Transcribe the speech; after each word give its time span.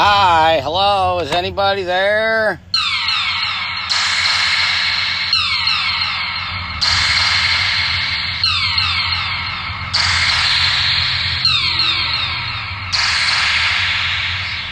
Hi, 0.00 0.60
hello, 0.62 1.18
is 1.18 1.32
anybody 1.32 1.82
there? 1.82 2.60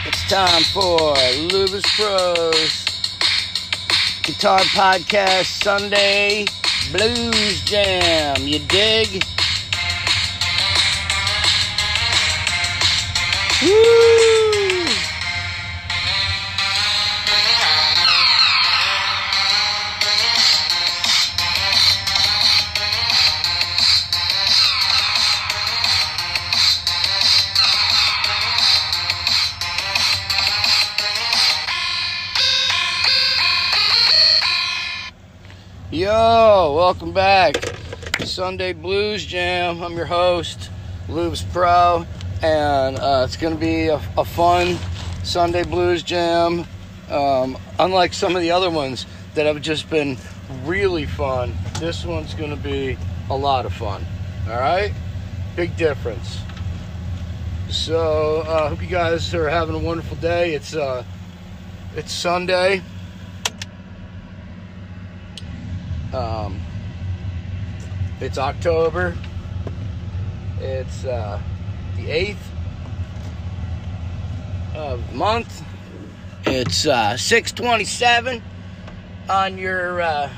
It's 0.05 0.29
time 0.29 0.63
for 0.71 1.13
Luvis 1.51 1.83
Pros 1.97 2.85
Guitar 4.23 4.59
Podcast 4.59 5.61
Sunday 5.61 6.45
Blues 6.93 7.61
Jam. 7.65 8.47
You 8.47 8.59
dig? 8.59 9.25
Woo! 13.61 13.96
Yo, 35.97 36.75
welcome 36.77 37.11
back. 37.11 37.55
Sunday 38.23 38.71
Blues 38.71 39.25
Jam. 39.25 39.81
I'm 39.81 39.95
your 39.95 40.05
host, 40.05 40.69
Luvis 41.07 41.43
Pro, 41.51 42.05
and 42.43 42.99
uh, 42.99 43.23
it's 43.25 43.35
going 43.35 43.55
to 43.55 43.59
be 43.59 43.87
a, 43.87 43.99
a, 44.15 44.23
fun 44.23 44.77
Sunday 45.23 45.63
Blues 45.63 46.03
Jam. 46.03 46.65
Um, 47.09 47.57
unlike 47.79 48.13
some 48.13 48.35
of 48.35 48.43
the 48.43 48.51
other 48.51 48.69
ones 48.69 49.07
that 49.33 49.47
have 49.47 49.59
just 49.59 49.89
been 49.89 50.17
really 50.65 51.07
fun, 51.07 51.55
this 51.79 52.05
one's 52.05 52.35
going 52.35 52.51
to 52.51 52.61
be 52.61 52.95
a 53.31 53.35
lot 53.35 53.65
of 53.65 53.73
fun. 53.73 54.05
All 54.47 54.59
right? 54.59 54.93
Big 55.55 55.75
difference. 55.77 56.41
So, 57.71 58.43
I 58.47 58.49
uh, 58.49 58.69
hope 58.69 58.83
you 58.83 58.87
guys 58.87 59.33
are 59.33 59.49
having 59.49 59.73
a 59.73 59.79
wonderful 59.79 60.17
day. 60.17 60.53
It's 60.53 60.75
uh, 60.75 61.03
it's 61.95 62.13
Sunday. 62.13 62.83
Um, 66.13 66.61
it's 68.19 68.37
October. 68.37 69.15
It's 70.59 71.05
uh, 71.05 71.41
the 71.95 72.07
8th 72.07 72.35
of 74.75 75.07
the 75.11 75.15
month. 75.15 75.63
It's 76.45 76.87
uh, 76.87 77.17
627 77.17 78.41
on 79.29 79.57
your 79.57 80.01
uh, 80.01 80.29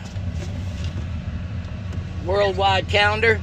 worldwide 2.25 2.89
calendar. 2.89 3.39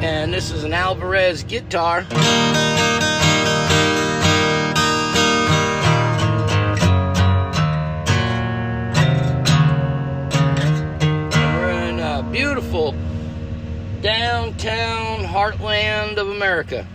And 0.00 0.32
this 0.32 0.50
is 0.50 0.64
an 0.64 0.72
Alvarez 0.72 1.42
guitar. 1.42 2.06
Downtown 14.02 15.24
heartland 15.24 16.16
of 16.18 16.28
America. 16.28 16.86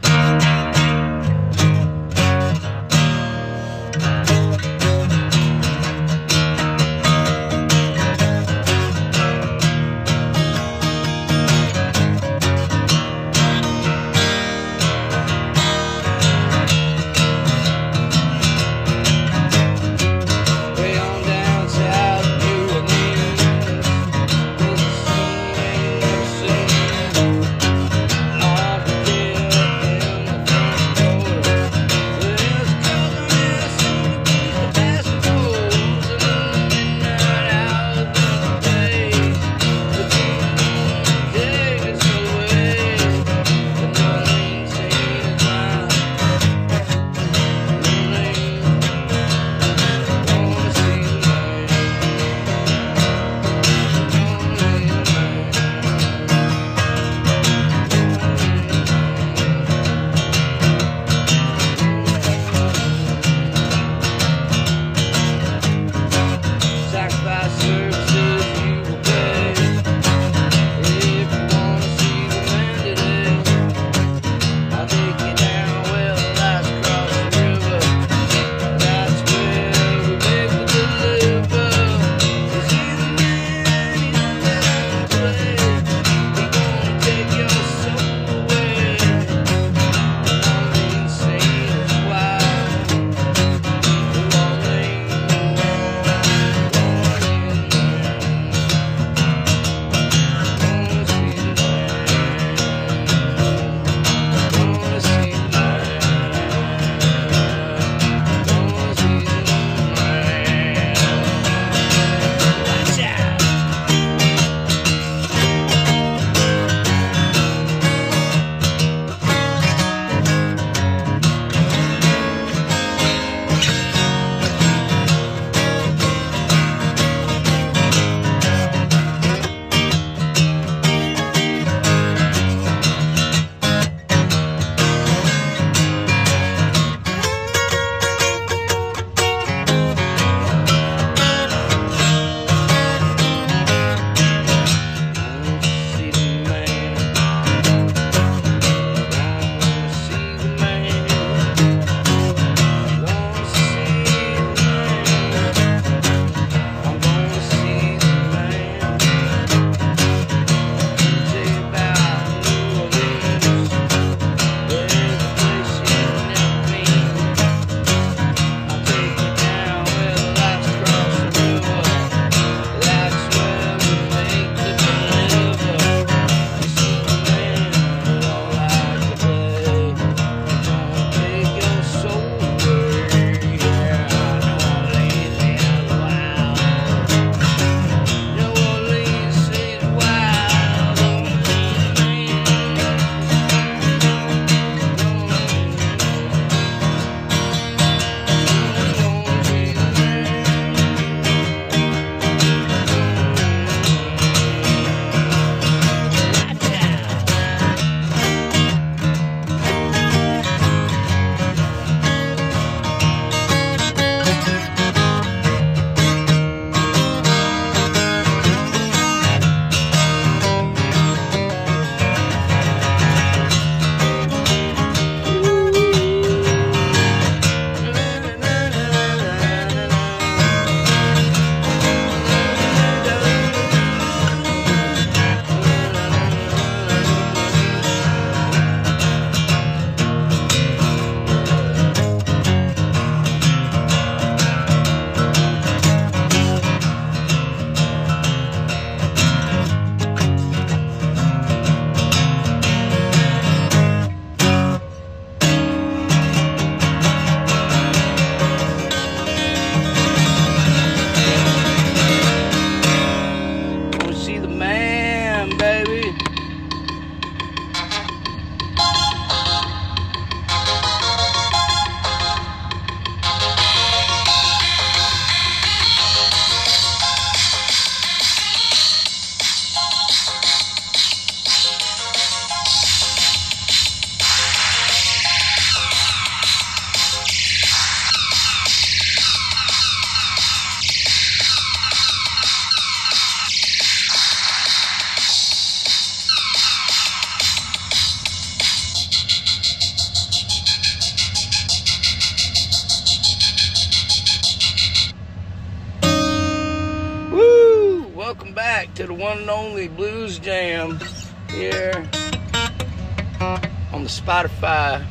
Spotify 314.31 315.05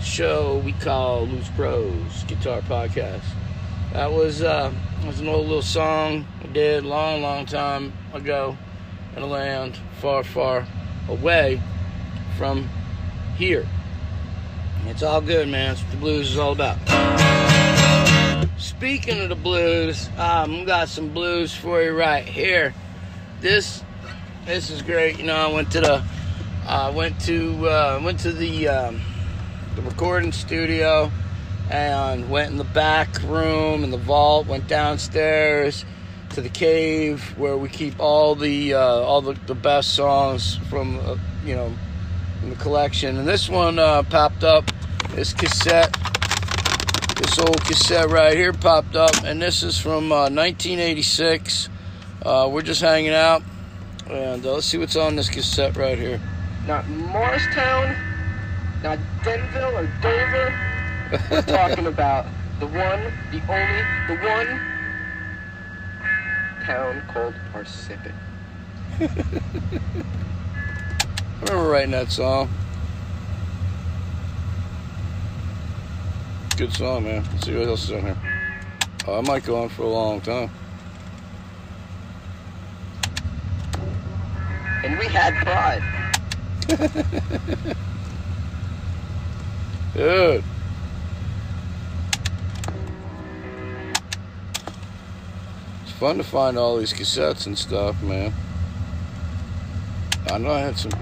show 0.00 0.58
we 0.64 0.70
call 0.74 1.26
Luvis 1.26 1.52
Pros 1.56 2.22
Guitar 2.28 2.60
Podcast. 2.60 3.24
That 3.92 4.12
was 4.12 4.42
uh, 4.42 4.72
was 5.04 5.18
an 5.18 5.26
old 5.26 5.48
little 5.48 5.60
song 5.60 6.24
I 6.44 6.46
did 6.46 6.84
a 6.84 6.86
long, 6.86 7.20
long 7.20 7.46
time 7.46 7.92
ago 8.14 8.56
in 9.16 9.24
a 9.24 9.26
land 9.26 9.76
far, 10.00 10.22
far 10.22 10.68
away 11.08 11.60
from 12.36 12.68
here. 13.36 13.66
It's 14.86 15.02
all 15.02 15.20
good, 15.20 15.48
man. 15.48 15.74
That's 15.74 15.82
what 15.82 15.90
the 15.90 15.96
blues 15.96 16.30
is 16.30 16.38
all 16.38 16.52
about. 16.52 16.78
Speaking 18.56 19.20
of 19.20 19.30
the 19.30 19.34
blues, 19.34 20.08
um, 20.16 20.64
got 20.64 20.88
some 20.88 21.08
blues 21.08 21.52
for 21.52 21.82
you 21.82 21.90
right 21.90 22.24
here. 22.24 22.72
This 23.40 23.82
this 24.46 24.70
is 24.70 24.80
great. 24.80 25.18
You 25.18 25.24
know, 25.24 25.34
I 25.34 25.52
went 25.52 25.72
to 25.72 25.80
the 25.80 26.04
I 26.68 26.88
uh, 26.88 26.92
went 26.92 27.18
to 27.22 27.66
uh, 27.66 27.98
went 28.04 28.20
to 28.20 28.32
the 28.32 28.68
um, 28.68 29.00
the 29.74 29.80
recording 29.80 30.32
studio 30.32 31.10
and 31.70 32.28
went 32.28 32.50
in 32.50 32.58
the 32.58 32.64
back 32.64 33.08
room 33.22 33.84
in 33.84 33.90
the 33.90 33.96
vault. 33.96 34.46
Went 34.46 34.68
downstairs 34.68 35.86
to 36.34 36.42
the 36.42 36.50
cave 36.50 37.22
where 37.38 37.56
we 37.56 37.70
keep 37.70 37.98
all 37.98 38.34
the 38.34 38.74
uh, 38.74 38.80
all 38.80 39.22
the, 39.22 39.32
the 39.46 39.54
best 39.54 39.94
songs 39.94 40.56
from 40.68 40.98
uh, 40.98 41.16
you 41.42 41.54
know 41.54 41.72
in 42.42 42.50
the 42.50 42.56
collection. 42.56 43.16
And 43.16 43.26
this 43.26 43.48
one 43.48 43.78
uh, 43.78 44.02
popped 44.02 44.44
up. 44.44 44.70
This 45.12 45.32
cassette 45.32 45.96
this 47.16 47.38
old 47.38 47.64
cassette 47.64 48.10
right 48.10 48.36
here 48.36 48.52
popped 48.52 48.94
up, 48.94 49.24
and 49.24 49.40
this 49.40 49.62
is 49.62 49.80
from 49.80 50.12
uh, 50.12 50.28
1986. 50.28 51.70
Uh, 52.20 52.46
we're 52.52 52.60
just 52.60 52.82
hanging 52.82 53.14
out, 53.14 53.42
and 54.10 54.44
let's 54.44 54.66
see 54.66 54.76
what's 54.76 54.96
on 54.96 55.16
this 55.16 55.30
cassette 55.30 55.74
right 55.74 55.96
here. 55.96 56.20
Not 56.68 56.86
Morristown, 56.86 57.96
not 58.82 58.98
Denville 59.24 59.78
or 59.78 59.88
Dover. 60.02 60.54
We're 61.30 61.40
talking 61.40 61.86
about 61.94 62.26
the 62.60 62.66
one, 62.66 63.10
the 63.32 63.40
only, 63.48 63.84
the 64.06 64.16
one 64.22 64.60
town 66.66 67.02
called 67.08 67.34
Parsippany. 67.54 68.12
I 69.00 69.08
remember 71.40 71.70
writing 71.70 71.92
that 71.92 72.12
song. 72.12 72.50
good 76.58 76.74
song, 76.74 77.04
man. 77.04 77.24
Let's 77.32 77.46
see 77.46 77.56
what 77.56 77.68
else 77.68 77.84
is 77.84 77.92
on 77.92 78.02
here. 78.02 78.18
Oh, 79.06 79.16
I 79.16 79.20
might 79.22 79.44
go 79.44 79.62
on 79.62 79.70
for 79.70 79.84
a 79.84 79.88
long 79.88 80.20
time. 80.20 80.50
And 84.84 84.98
we 84.98 85.06
had 85.06 85.34
pride. 85.46 85.97
Dude. 89.94 90.44
It's 95.82 95.92
fun 95.98 96.18
to 96.18 96.24
find 96.24 96.58
all 96.58 96.76
these 96.76 96.92
cassettes 96.92 97.46
and 97.46 97.58
stuff, 97.58 98.02
man. 98.02 98.34
I 100.30 100.36
know 100.36 100.50
I 100.50 100.60
had 100.60 100.76
some 100.76 100.92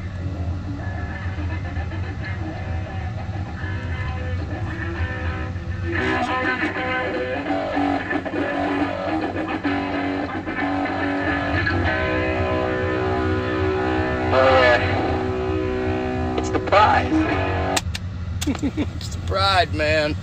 pride, 19.26 19.74
man. 19.74 20.15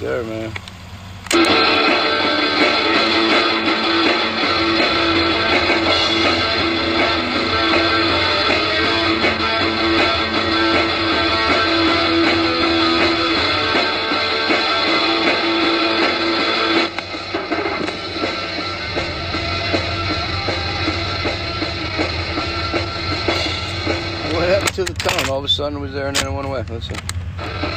There, 0.00 0.24
man. 0.24 0.52
to 24.74 24.84
the 24.84 24.94
tone. 24.94 25.28
All 25.28 25.38
of 25.38 25.44
a 25.44 25.48
sudden 25.48 25.78
it 25.78 25.80
was 25.80 25.92
there 25.92 26.06
and 26.06 26.16
then 26.16 26.26
it 26.28 26.32
went 26.32 26.46
away. 26.46 26.64
Listen. 26.70 26.96
I 27.38 27.69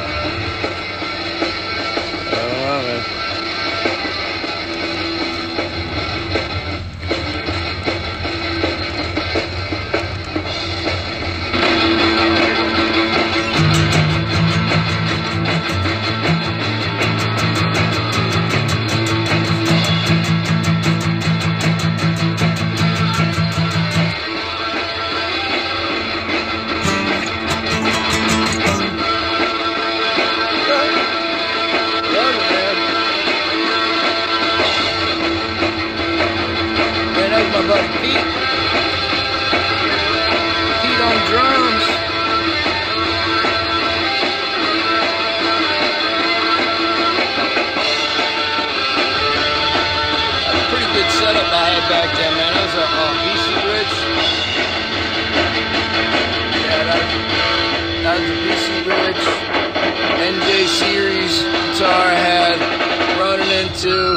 into 63.84 64.16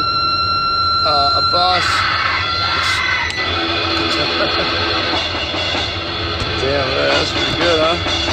uh, 1.04 1.32
a 1.36 1.42
bus. 1.52 1.84
Damn, 6.62 6.88
that's 6.96 7.32
pretty 7.34 7.58
good, 7.58 7.82
huh? 7.82 8.27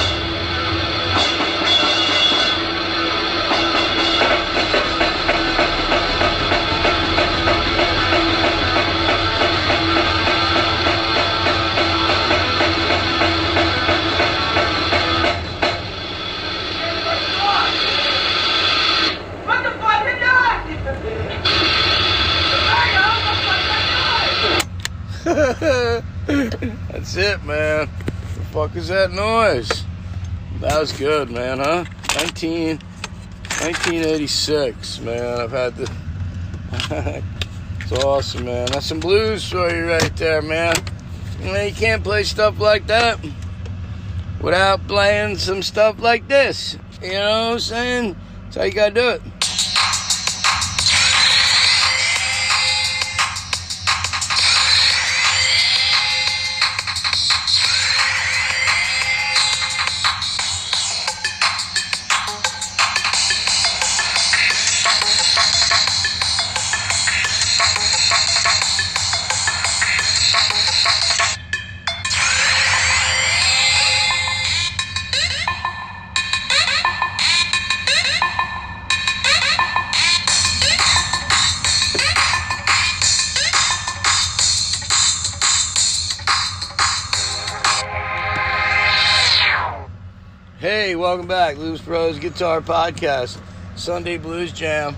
Fuck 28.55 28.77
is 28.77 28.87
that 28.87 29.11
noise? 29.11 29.83
That 30.61 30.79
was 30.79 30.93
good, 30.93 31.29
man, 31.29 31.59
huh? 31.59 31.85
19, 32.15 32.79
1986, 32.79 35.01
man. 35.01 35.41
I've 35.41 35.51
had 35.51 35.75
the. 35.75 35.91
it's 37.81 37.93
awesome, 38.05 38.45
man. 38.45 38.69
That's 38.71 38.87
some 38.87 39.01
blues 39.01 39.51
for 39.51 39.69
you 39.75 39.89
right 39.89 40.17
there, 40.17 40.41
man. 40.41 40.77
You 41.41 41.47
know, 41.47 41.63
you 41.63 41.75
can't 41.75 42.05
play 42.05 42.23
stuff 42.23 42.61
like 42.61 42.87
that 42.87 43.19
without 44.41 44.87
playing 44.87 45.39
some 45.39 45.61
stuff 45.61 45.99
like 45.99 46.29
this. 46.29 46.79
You 47.03 47.15
know 47.15 47.47
what 47.47 47.53
I'm 47.55 47.59
saying? 47.59 48.17
That's 48.45 48.57
how 48.57 48.63
you 48.63 48.73
gotta 48.73 48.95
do 48.95 49.09
it. 49.09 49.23
Hey, 90.65 90.97
welcome 90.97 91.27
back, 91.27 91.57
Blues 91.57 91.83
Pros 91.83 92.19
Guitar 92.19 92.63
Podcast, 92.63 93.39
Sunday 93.77 94.17
Blues 94.17 94.51
Jam. 94.51 94.97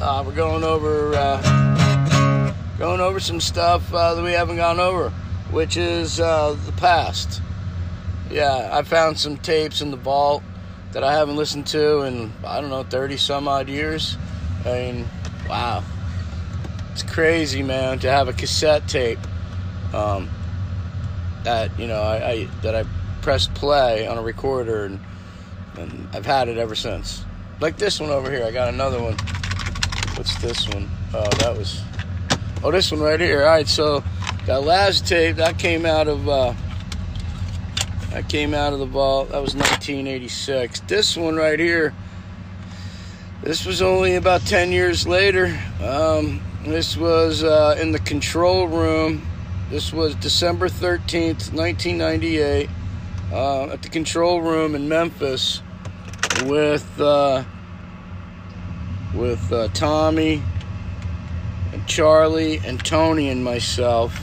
Uh, 0.00 0.22
we're 0.26 0.34
going 0.34 0.64
over 0.64 1.12
uh, 1.14 2.54
going 2.78 3.02
over 3.02 3.20
some 3.20 3.38
stuff 3.38 3.92
uh, 3.92 4.14
that 4.14 4.24
we 4.24 4.32
haven't 4.32 4.56
gone 4.56 4.80
over, 4.80 5.10
which 5.50 5.76
is 5.76 6.18
uh, 6.18 6.56
the 6.64 6.72
past. 6.72 7.42
Yeah, 8.30 8.70
I 8.72 8.84
found 8.84 9.18
some 9.18 9.36
tapes 9.36 9.82
in 9.82 9.90
the 9.90 9.98
vault 9.98 10.42
that 10.92 11.04
I 11.04 11.12
haven't 11.12 11.36
listened 11.36 11.66
to 11.66 12.04
in 12.04 12.32
I 12.42 12.62
don't 12.62 12.70
know 12.70 12.82
30 12.82 13.18
some 13.18 13.48
odd 13.48 13.68
years. 13.68 14.16
I 14.64 14.72
mean, 14.72 15.08
wow, 15.46 15.84
it's 16.92 17.02
crazy, 17.02 17.62
man, 17.62 17.98
to 17.98 18.10
have 18.10 18.28
a 18.28 18.32
cassette 18.32 18.88
tape 18.88 19.18
um, 19.92 20.30
that 21.42 21.78
you 21.78 21.86
know 21.86 22.00
I, 22.00 22.30
I 22.30 22.44
that 22.62 22.74
I 22.74 22.84
pressed 23.26 23.52
play 23.54 24.06
on 24.06 24.16
a 24.16 24.22
recorder 24.22 24.84
and, 24.84 25.00
and 25.76 26.08
I've 26.12 26.24
had 26.24 26.46
it 26.48 26.58
ever 26.58 26.76
since. 26.76 27.24
Like 27.58 27.76
this 27.76 27.98
one 27.98 28.10
over 28.10 28.30
here. 28.30 28.44
I 28.44 28.52
got 28.52 28.72
another 28.72 29.02
one. 29.02 29.16
What's 30.14 30.40
this 30.40 30.68
one? 30.68 30.88
Oh, 31.12 31.28
that 31.40 31.56
was. 31.58 31.82
Oh, 32.62 32.70
this 32.70 32.92
one 32.92 33.00
right 33.00 33.18
here. 33.18 33.40
All 33.40 33.48
right, 33.48 33.66
so 33.66 34.04
that 34.46 34.62
last 34.62 35.08
tape 35.08 35.34
that 35.36 35.58
came 35.58 35.84
out 35.84 36.06
of 36.06 36.28
uh, 36.28 36.54
that 38.10 38.28
came 38.28 38.54
out 38.54 38.72
of 38.72 38.78
the 38.78 38.86
vault. 38.86 39.30
That 39.30 39.42
was 39.42 39.56
1986. 39.56 40.78
This 40.86 41.16
one 41.16 41.34
right 41.34 41.58
here. 41.58 41.92
This 43.42 43.66
was 43.66 43.82
only 43.82 44.14
about 44.14 44.42
10 44.42 44.70
years 44.70 45.04
later. 45.04 45.46
Um, 45.82 46.40
this 46.64 46.96
was 46.96 47.42
uh, 47.42 47.76
in 47.80 47.90
the 47.90 47.98
control 47.98 48.68
room. 48.68 49.26
This 49.68 49.92
was 49.92 50.14
December 50.14 50.68
13th, 50.68 51.52
1998 51.52 52.70
uh, 53.32 53.64
at 53.64 53.82
the 53.82 53.88
control 53.88 54.40
room 54.40 54.74
in 54.74 54.88
Memphis 54.88 55.62
with 56.44 57.00
uh, 57.00 57.44
with 59.14 59.52
uh, 59.52 59.68
Tommy 59.68 60.42
and 61.72 61.86
Charlie 61.86 62.60
and 62.64 62.84
Tony 62.84 63.28
and 63.28 63.42
myself. 63.44 64.18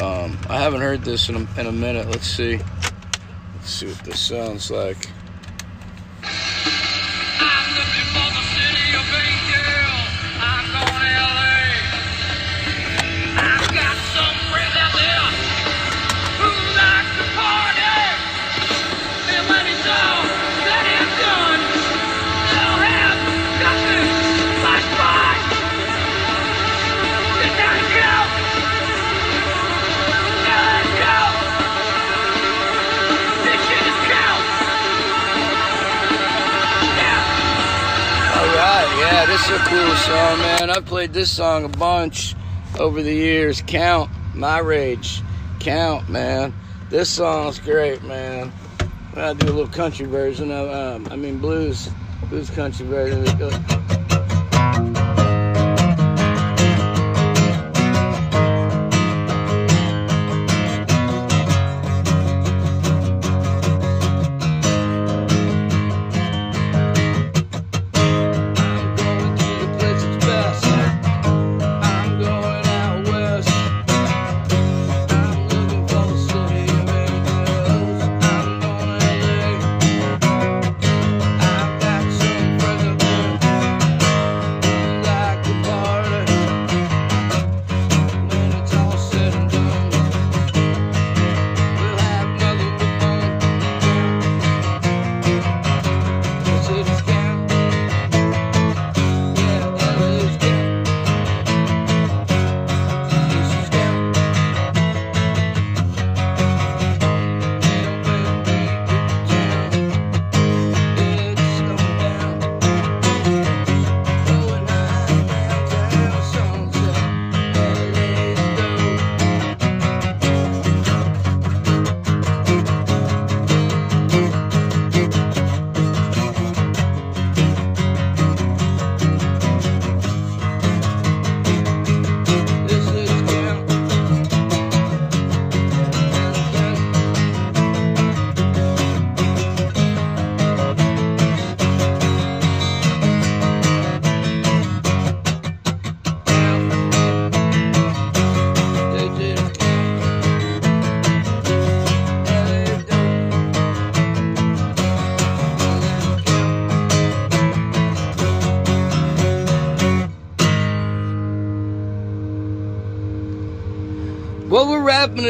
Um, 0.00 0.38
I 0.48 0.60
haven't 0.60 0.82
heard 0.82 1.02
this 1.02 1.28
in 1.28 1.36
a, 1.36 1.60
in 1.60 1.66
a 1.66 1.72
minute. 1.72 2.08
Let's 2.08 2.26
see. 2.26 2.58
Let's 3.54 3.70
see 3.70 3.86
what 3.86 3.98
this 4.00 4.20
sounds 4.20 4.70
like. 4.70 5.08
Played 41.06 41.14
this 41.14 41.30
song 41.30 41.64
a 41.64 41.68
bunch 41.68 42.34
over 42.80 43.00
the 43.00 43.14
years. 43.14 43.62
Count 43.68 44.10
my 44.34 44.58
rage, 44.58 45.22
count, 45.60 46.08
man. 46.08 46.52
This 46.90 47.08
song's 47.08 47.60
great, 47.60 48.02
man. 48.02 48.52
I 49.14 49.32
do 49.34 49.46
a 49.46 49.54
little 49.54 49.68
country 49.68 50.06
version 50.06 50.50
of, 50.50 50.68
um, 50.68 51.06
I 51.12 51.14
mean 51.14 51.38
blues, 51.38 51.88
blues 52.28 52.50
country 52.50 52.86
version. 52.86 53.24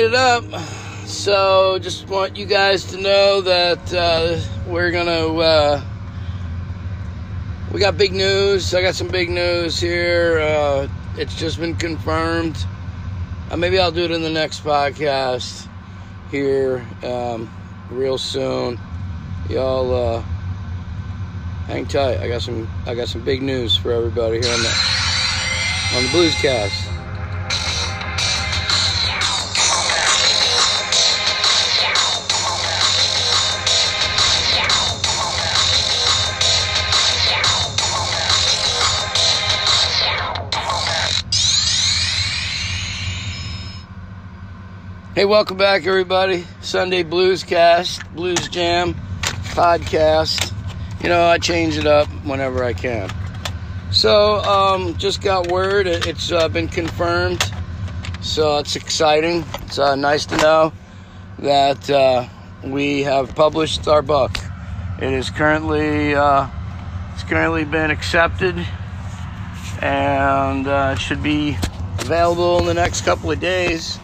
It 0.06 0.14
up. 0.14 0.44
So, 1.06 1.78
just 1.80 2.08
want 2.08 2.36
you 2.36 2.46
guys 2.46 2.84
to 2.86 2.96
know 2.96 3.40
that 3.40 3.92
uh, 3.92 4.40
we're 4.68 4.90
gonna. 4.92 5.36
Uh, 5.36 5.82
we 7.72 7.80
got 7.80 7.98
big 7.98 8.12
news. 8.12 8.72
I 8.72 8.82
got 8.82 8.94
some 8.94 9.08
big 9.08 9.28
news 9.28 9.80
here. 9.80 10.38
Uh, 10.38 10.88
it's 11.18 11.34
just 11.36 11.58
been 11.58 11.74
confirmed. 11.74 12.56
Uh, 13.50 13.56
maybe 13.56 13.78
I'll 13.78 13.90
do 13.90 14.04
it 14.04 14.12
in 14.12 14.22
the 14.22 14.30
next 14.30 14.62
podcast 14.62 15.68
here 16.30 16.86
um, 17.02 17.52
real 17.90 18.18
soon. 18.18 18.78
Y'all 19.50 19.92
uh, 19.92 20.20
hang 21.66 21.86
tight. 21.86 22.20
I 22.20 22.28
got 22.28 22.42
some. 22.42 22.68
I 22.86 22.94
got 22.94 23.08
some 23.08 23.22
big 23.22 23.42
news 23.42 23.76
for 23.76 23.90
everybody 23.90 24.40
here 24.40 24.52
on 24.52 24.62
the 24.62 24.68
on 25.96 26.02
the 26.04 26.08
Bluescast. 26.10 26.95
Hey, 45.16 45.24
welcome 45.24 45.56
back, 45.56 45.86
everybody. 45.86 46.44
Sunday 46.60 47.02
Blues 47.02 47.42
Cast, 47.42 48.04
Blues 48.14 48.48
Jam 48.48 48.92
podcast. 49.54 50.52
You 51.02 51.08
know, 51.08 51.24
I 51.24 51.38
change 51.38 51.78
it 51.78 51.86
up 51.86 52.06
whenever 52.26 52.62
I 52.62 52.74
can. 52.74 53.08
So, 53.90 54.40
um, 54.42 54.94
just 54.98 55.22
got 55.22 55.46
word. 55.46 55.86
It- 55.86 56.06
It's 56.06 56.30
uh, 56.30 56.48
been 56.50 56.68
confirmed. 56.68 57.42
So, 58.20 58.58
it's 58.58 58.76
exciting. 58.76 59.42
It's 59.62 59.78
uh, 59.78 59.96
nice 59.96 60.26
to 60.26 60.36
know 60.36 60.74
that 61.38 61.88
uh, 61.88 62.26
we 62.62 63.02
have 63.04 63.34
published 63.34 63.88
our 63.88 64.02
book. 64.02 64.36
It 65.00 65.14
is 65.14 65.30
currently, 65.30 66.14
uh, 66.14 66.46
it's 67.14 67.22
currently 67.22 67.64
been 67.64 67.90
accepted 67.90 68.54
and 69.80 70.68
uh, 70.68 70.92
it 70.94 71.00
should 71.00 71.22
be 71.22 71.56
available 72.00 72.58
in 72.58 72.66
the 72.66 72.74
next 72.74 73.06
couple 73.06 73.30
of 73.30 73.40
days. 73.40 73.98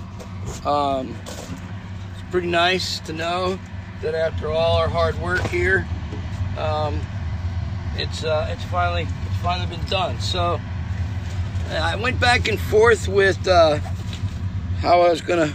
Um, 0.64 1.16
it's 1.26 2.30
pretty 2.30 2.46
nice 2.46 3.00
to 3.00 3.12
know 3.12 3.58
that 4.00 4.14
after 4.14 4.48
all 4.48 4.76
our 4.76 4.88
hard 4.88 5.18
work 5.20 5.40
here, 5.48 5.88
um, 6.56 7.00
it's 7.96 8.22
uh, 8.22 8.48
it's 8.50 8.62
finally 8.64 9.02
it's 9.02 9.42
finally 9.42 9.74
been 9.74 9.84
done. 9.86 10.20
So 10.20 10.60
I 11.70 11.96
went 11.96 12.20
back 12.20 12.46
and 12.46 12.60
forth 12.60 13.08
with 13.08 13.48
uh, 13.48 13.78
how 14.78 15.00
I 15.00 15.10
was 15.10 15.20
gonna 15.20 15.52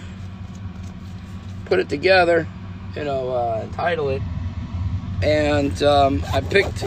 put 1.66 1.80
it 1.80 1.88
together, 1.88 2.46
you 2.94 3.06
know, 3.06 3.30
uh, 3.30 3.68
title 3.72 4.10
it, 4.10 4.22
and 5.24 5.82
um, 5.84 6.22
I 6.34 6.42
picked 6.42 6.84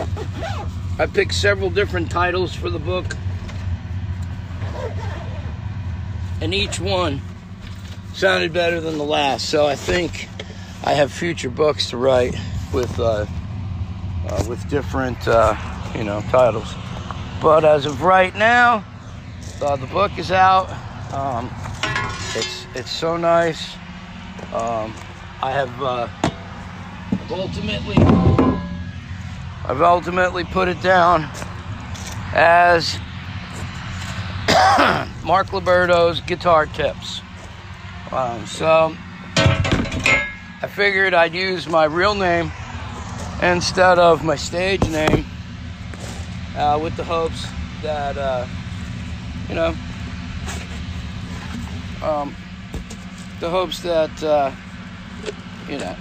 I 0.99 1.07
picked 1.07 1.33
several 1.33 1.71
different 1.71 2.11
titles 2.11 2.55
for 2.55 2.69
the 2.69 2.79
book, 2.79 3.17
and 6.43 6.53
each 6.53 6.79
one 6.79 7.23
sounded 8.13 8.53
better 8.53 8.81
than 8.81 8.99
the 8.99 9.05
last. 9.05 9.49
So 9.49 9.67
I 9.67 9.77
think 9.77 10.29
I 10.85 10.93
have 10.93 11.13
future 11.13 11.51
books 11.51 11.91
to 11.91 11.97
write 11.97 12.35
with 12.73 12.99
uh, 12.99 13.27
uh, 14.29 14.45
with 14.49 14.69
different 14.69 15.27
uh, 15.27 15.55
you 15.97 16.05
know 16.05 16.21
titles. 16.31 16.75
But 17.43 17.65
as 17.65 17.87
of 17.87 18.03
right 18.03 18.35
now, 18.35 18.85
uh, 19.63 19.77
the 19.77 19.87
book 19.87 20.19
is 20.19 20.31
out. 20.31 20.71
Um, 21.13 21.51
it's 22.35 22.67
it's 22.75 22.91
so 22.91 23.17
nice. 23.17 23.75
Um, 24.53 24.95
I 25.43 25.51
have 25.53 25.83
uh, 25.83 26.09
I've 27.13 27.33
ultimately 27.33 27.97
I've 29.65 29.83
ultimately 29.83 30.45
put 30.45 30.69
it 30.69 30.81
down 30.83 31.29
as 32.33 32.99
Mark 35.25 35.53
Liberto's 35.53 36.21
guitar 36.21 36.67
tips. 36.67 37.21
Um, 38.13 38.45
so 38.45 38.97
I 39.23 40.67
figured 40.69 41.15
I'd 41.15 41.33
use 41.33 41.69
my 41.69 41.85
real 41.85 42.17
name 42.17 42.51
instead 43.41 44.01
of 44.01 44.25
my 44.25 44.35
stage 44.35 44.83
name 44.89 45.25
uh, 46.57 46.79
with 46.83 46.97
the 46.97 47.05
hopes 47.05 47.47
that, 47.83 48.19
uh, 48.19 48.47
you 49.49 49.55
know, 49.55 49.77
um, 52.03 52.35
the 53.39 53.49
hopes 53.49 53.81
that, 53.85 54.23
uh, 54.25 54.51
you 55.69 55.79
know, 55.79 55.97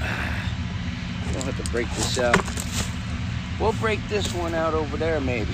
we'll 1.34 1.44
have 1.44 1.62
to 1.62 1.70
break 1.70 1.88
this 1.90 2.18
out. 2.18 2.40
We'll 3.60 3.74
break 3.74 4.00
this 4.08 4.32
one 4.34 4.54
out 4.54 4.72
over 4.72 4.96
there, 4.96 5.20
maybe. 5.20 5.52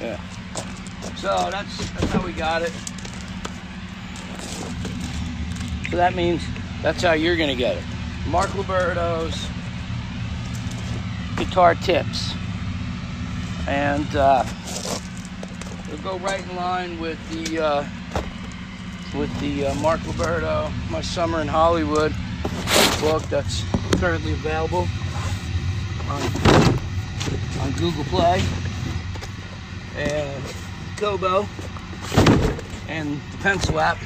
Yeah. 0.00 0.20
So 1.20 1.48
that's 1.50 1.76
that's 1.94 2.12
how 2.12 2.24
we 2.24 2.32
got 2.32 2.62
it. 2.62 2.70
So 5.90 5.96
that 5.96 6.14
means 6.14 6.40
that's 6.80 7.02
how 7.02 7.14
you're 7.14 7.36
gonna 7.36 7.56
get 7.56 7.76
it. 7.76 7.82
Mark 8.28 8.50
Liberto's 8.50 9.48
guitar 11.36 11.74
tips, 11.74 12.34
and 13.66 14.06
uh, 14.14 14.44
it'll 15.88 16.04
go 16.04 16.18
right 16.18 16.40
in 16.40 16.54
line 16.54 17.00
with 17.00 17.18
the 17.30 17.64
uh, 17.64 17.84
with 19.18 19.40
the 19.40 19.66
uh, 19.66 19.74
Mark 19.74 19.98
Liberto 20.02 20.70
My 20.88 21.00
Summer 21.00 21.40
in 21.40 21.48
Hollywood 21.48 22.14
book 23.00 23.24
that's 23.24 23.64
currently 23.98 24.34
available 24.34 24.86
on 26.10 26.22
on 27.60 27.72
Google 27.72 28.04
Play 28.04 28.40
and 29.96 30.44
Kobo 30.98 31.46
and 32.88 33.20
the 33.30 33.38
pencil 33.38 33.78
app. 33.78 33.98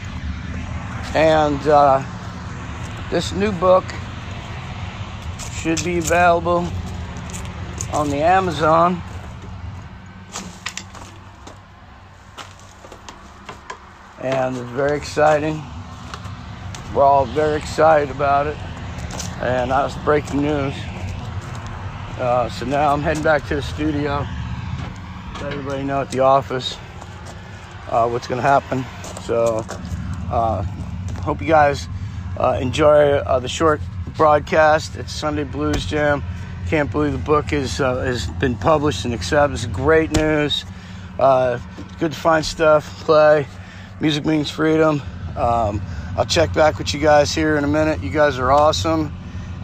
And 1.14 1.59
uh, 1.66 2.05
this 3.11 3.33
new 3.33 3.50
book 3.52 3.85
should 5.55 5.83
be 5.83 5.98
available 5.98 6.68
on 7.94 8.11
the 8.11 8.18
Amazon. 8.18 9.02
And 14.20 14.55
it's 14.55 14.70
very 14.70 14.98
exciting. 14.98 15.62
We're 16.94 17.05
all 17.05 17.24
very 17.24 17.57
excited 17.57 18.11
about 18.11 18.46
it. 18.46 18.57
And 19.40 19.70
that 19.70 19.83
was 19.83 19.96
breaking 20.05 20.42
news. 20.42 20.74
Uh, 22.18 22.50
so 22.50 22.66
now 22.66 22.92
I'm 22.92 23.00
heading 23.00 23.22
back 23.22 23.46
to 23.48 23.57
the 23.57 23.62
studio 23.62 24.26
let 25.42 25.55
everybody 25.55 25.83
know 25.83 26.00
at 26.00 26.11
the 26.12 26.20
office 26.20 26.78
uh, 27.92 28.09
what's 28.09 28.26
going 28.26 28.40
to 28.40 28.46
happen. 28.46 28.85
So, 29.22 29.64
uh, 30.31 30.62
hope 31.22 31.40
you 31.40 31.46
guys 31.46 31.88
uh, 32.38 32.59
enjoy 32.61 33.12
uh, 33.18 33.38
the 33.38 33.48
short 33.48 33.81
broadcast. 34.16 34.96
It's 34.96 35.12
Sunday 35.12 35.44
Blues 35.44 35.85
Jam. 35.85 36.24
Can't 36.68 36.90
believe 36.90 37.12
the 37.12 37.18
book 37.18 37.52
is 37.52 37.81
uh, 37.81 37.96
has 37.98 38.26
been 38.26 38.57
published 38.57 39.05
and 39.05 39.12
accepted. 39.12 39.55
It's 39.55 39.66
great 39.66 40.11
news. 40.16 40.64
Uh, 41.18 41.59
good 41.98 42.12
to 42.12 42.18
find 42.18 42.44
stuff, 42.44 43.05
play. 43.05 43.46
Music 44.00 44.24
means 44.24 44.50
freedom. 44.50 45.02
Um, 45.37 45.83
I'll 46.16 46.24
check 46.24 46.52
back 46.55 46.78
with 46.78 46.94
you 46.94 47.00
guys 47.00 47.35
here 47.35 47.57
in 47.59 47.64
a 47.64 47.68
minute. 47.68 48.02
You 48.02 48.11
guys 48.11 48.38
are 48.38 48.50
awesome, 48.50 49.14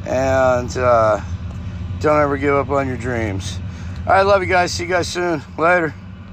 and 0.06 0.72
don't 0.74 2.20
ever 2.20 2.36
give 2.36 2.54
up 2.54 2.68
on 2.68 2.86
your 2.86 2.98
dreams. 2.98 3.58
All 4.06 4.12
right, 4.12 4.22
love 4.22 4.42
you 4.42 4.48
guys. 4.48 4.72
See 4.72 4.84
you 4.84 4.90
guys 4.90 5.08
soon. 5.08 5.42
Later. 5.56 5.94